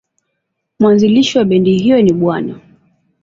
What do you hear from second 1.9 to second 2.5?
ni Bw.